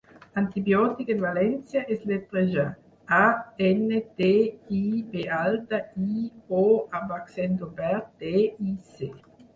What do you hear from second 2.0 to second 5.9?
lletreja: a, ene, te, i, be alta,